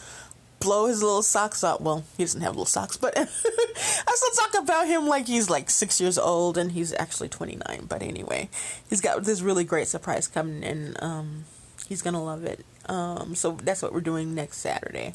blow 0.61 0.87
his 0.87 1.03
little 1.03 1.23
socks 1.23 1.65
out. 1.65 1.81
Well, 1.81 2.05
he 2.17 2.23
doesn't 2.23 2.43
have 2.43 2.53
little 2.53 2.67
socks, 2.67 2.97
but 2.97 3.15
I 3.19 3.25
still 3.25 4.45
talk 4.45 4.63
about 4.63 4.87
him 4.87 5.07
like 5.07 5.27
he's 5.27 5.51
like 5.51 5.71
six 5.71 6.01
years 6.01 6.19
old 6.19 6.57
and 6.57 6.73
he's 6.73 6.93
actually 6.95 7.29
29. 7.29 7.87
But 7.89 8.03
anyway, 8.03 8.49
he's 8.89 9.01
got 9.01 9.25
this 9.25 9.41
really 9.41 9.65
great 9.65 9.89
surprise 9.89 10.29
coming 10.29 10.63
and 10.63 11.03
um, 11.03 11.45
he's 11.89 12.03
gonna 12.03 12.23
love 12.23 12.45
it. 12.45 12.65
Um, 12.87 13.35
so 13.35 13.53
that's 13.53 13.83
what 13.83 13.93
we're 13.93 14.01
doing 14.01 14.35
next 14.35 14.59
Saturday. 14.59 15.15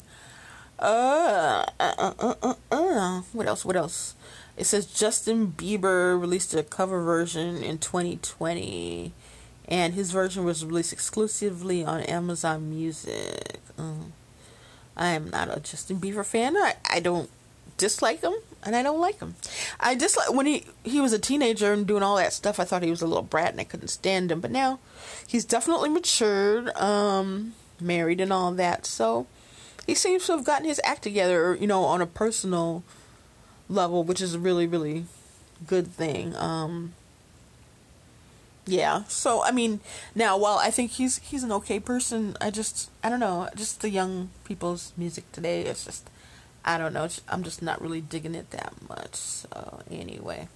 Uh, 0.78 1.64
uh, 1.80 2.12
uh, 2.18 2.34
uh, 2.42 2.54
uh, 2.70 3.22
what 3.32 3.46
else? 3.46 3.64
What 3.64 3.76
else? 3.76 4.14
It 4.56 4.64
says 4.64 4.86
Justin 4.86 5.52
Bieber 5.52 6.18
released 6.20 6.54
a 6.54 6.62
cover 6.62 7.02
version 7.02 7.62
in 7.62 7.78
2020, 7.78 9.12
and 9.68 9.94
his 9.94 10.10
version 10.10 10.44
was 10.44 10.64
released 10.64 10.92
exclusively 10.92 11.84
on 11.84 12.00
Amazon 12.02 12.70
Music. 12.70 13.60
Uh, 13.78 14.06
I 14.96 15.08
am 15.08 15.30
not 15.30 15.54
a 15.54 15.60
Justin 15.60 15.98
Bieber 15.98 16.24
fan. 16.24 16.56
I, 16.56 16.74
I 16.90 17.00
don't 17.00 17.30
dislike 17.76 18.22
him 18.22 18.34
and 18.62 18.74
I 18.74 18.82
don't 18.82 19.00
like 19.00 19.18
him. 19.18 19.34
I 19.78 19.94
dislike 19.94 20.32
when 20.32 20.46
he 20.46 20.64
he 20.82 21.00
was 21.00 21.12
a 21.12 21.18
teenager 21.18 21.72
and 21.72 21.86
doing 21.86 22.02
all 22.02 22.16
that 22.16 22.32
stuff. 22.32 22.58
I 22.58 22.64
thought 22.64 22.82
he 22.82 22.90
was 22.90 23.02
a 23.02 23.06
little 23.06 23.22
brat 23.22 23.52
and 23.52 23.60
I 23.60 23.64
couldn't 23.64 23.88
stand 23.88 24.32
him. 24.32 24.40
But 24.40 24.50
now 24.50 24.78
he's 25.26 25.44
definitely 25.44 25.90
matured, 25.90 26.74
um, 26.76 27.54
married 27.80 28.20
and 28.20 28.32
all 28.32 28.52
that. 28.52 28.86
So 28.86 29.26
he 29.86 29.94
seems 29.94 30.26
to 30.26 30.32
have 30.32 30.44
gotten 30.44 30.66
his 30.66 30.80
act 30.84 31.02
together, 31.02 31.56
you 31.60 31.66
know, 31.66 31.84
on 31.84 32.00
a 32.00 32.06
personal 32.06 32.82
level, 33.68 34.02
which 34.02 34.20
is 34.20 34.34
a 34.34 34.38
really 34.38 34.66
really 34.66 35.04
good 35.66 35.88
thing. 35.88 36.34
Um, 36.36 36.94
yeah. 38.66 39.04
So 39.08 39.42
I 39.42 39.52
mean, 39.52 39.80
now 40.14 40.36
while 40.36 40.58
I 40.58 40.70
think 40.70 40.92
he's 40.92 41.18
he's 41.18 41.44
an 41.44 41.52
okay 41.52 41.80
person, 41.80 42.36
I 42.40 42.50
just 42.50 42.90
I 43.02 43.08
don't 43.08 43.20
know, 43.20 43.48
just 43.54 43.80
the 43.80 43.90
young 43.90 44.30
people's 44.44 44.92
music 44.96 45.30
today. 45.32 45.62
It's 45.62 45.84
just 45.84 46.10
I 46.64 46.78
don't 46.78 46.92
know. 46.92 47.08
I'm 47.28 47.44
just 47.44 47.62
not 47.62 47.80
really 47.80 48.00
digging 48.00 48.34
it 48.34 48.50
that 48.50 48.74
much. 48.88 49.14
So 49.14 49.82
anyway. 49.90 50.48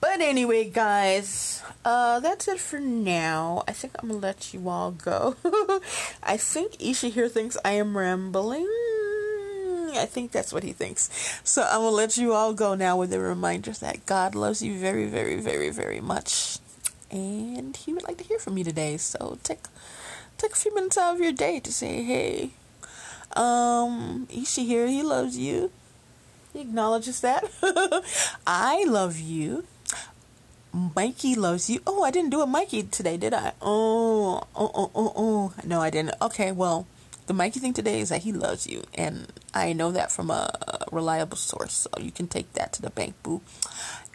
But 0.00 0.22
anyway, 0.22 0.70
guys, 0.70 1.62
uh, 1.84 2.20
that's 2.20 2.48
it 2.48 2.58
for 2.58 2.80
now. 2.80 3.64
I 3.68 3.72
think 3.72 3.92
I'm 3.98 4.08
gonna 4.08 4.20
let 4.20 4.54
you 4.54 4.66
all 4.66 4.92
go. 4.92 5.36
I 6.22 6.38
think 6.38 6.80
Ishi 6.80 7.10
here 7.10 7.28
thinks 7.28 7.58
I 7.66 7.72
am 7.72 7.98
rambling. 7.98 8.66
I 9.92 10.06
think 10.08 10.32
that's 10.32 10.54
what 10.54 10.62
he 10.62 10.72
thinks. 10.72 11.10
So 11.44 11.62
I'm 11.62 11.80
gonna 11.80 11.90
let 11.90 12.16
you 12.16 12.32
all 12.32 12.54
go 12.54 12.74
now 12.74 12.96
with 12.96 13.12
a 13.12 13.20
reminder 13.20 13.72
that 13.72 14.06
God 14.06 14.34
loves 14.34 14.62
you 14.62 14.78
very, 14.78 15.06
very, 15.06 15.38
very, 15.38 15.68
very 15.68 16.00
much 16.00 16.58
and 17.10 17.76
he 17.76 17.92
would 17.92 18.04
like 18.04 18.18
to 18.18 18.24
hear 18.24 18.38
from 18.38 18.58
you 18.58 18.64
today. 18.64 18.96
So 18.96 19.38
take 19.42 19.64
take 20.38 20.52
a 20.52 20.56
few 20.56 20.74
minutes 20.74 20.98
out 20.98 21.14
of 21.14 21.20
your 21.20 21.32
day 21.32 21.60
to 21.60 21.72
say, 21.72 22.02
"Hey, 22.02 22.50
um, 23.36 24.26
Ishi 24.30 24.64
here. 24.64 24.86
He 24.86 25.02
loves 25.02 25.38
you. 25.38 25.70
He 26.52 26.60
acknowledges 26.60 27.20
that. 27.20 27.44
I 28.46 28.84
love 28.86 29.18
you. 29.18 29.64
Mikey 30.72 31.34
loves 31.34 31.68
you. 31.68 31.80
Oh, 31.86 32.02
I 32.02 32.10
didn't 32.10 32.30
do 32.30 32.42
a 32.42 32.46
Mikey 32.46 32.84
today, 32.84 33.16
did 33.16 33.34
I? 33.34 33.52
Oh, 33.60 34.42
oh, 34.54 34.70
oh, 34.74 34.90
oh, 34.94 35.12
oh. 35.16 35.52
No, 35.64 35.80
I 35.80 35.90
didn't. 35.90 36.14
Okay, 36.22 36.52
well, 36.52 36.86
the 37.26 37.34
Mikey 37.34 37.60
thing 37.60 37.72
today 37.72 38.00
is 38.00 38.08
that 38.10 38.22
he 38.22 38.32
loves 38.32 38.66
you, 38.66 38.84
and 38.94 39.32
I 39.54 39.72
know 39.72 39.90
that 39.92 40.12
from 40.12 40.30
a 40.30 40.50
reliable 40.92 41.36
source. 41.36 41.72
So 41.72 41.90
you 42.00 42.10
can 42.10 42.28
take 42.28 42.52
that 42.54 42.72
to 42.74 42.82
the 42.82 42.90
bank, 42.90 43.14
boo. 43.22 43.40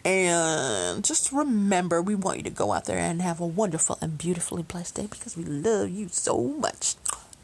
And 0.06 1.02
just 1.02 1.32
remember, 1.32 2.00
we 2.00 2.14
want 2.14 2.36
you 2.36 2.44
to 2.44 2.50
go 2.50 2.70
out 2.72 2.84
there 2.84 2.96
and 2.96 3.20
have 3.20 3.40
a 3.40 3.46
wonderful 3.46 3.98
and 4.00 4.16
beautifully 4.16 4.62
blessed 4.62 4.94
day 4.94 5.08
because 5.10 5.36
we 5.36 5.42
love 5.42 5.90
you 5.90 6.06
so 6.10 6.40
much. 6.40 6.94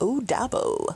Oh, 0.01 0.22
Dabo. 0.25 0.94